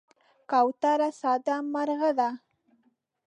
[0.49, 2.29] کوتره ساده مرغه ده.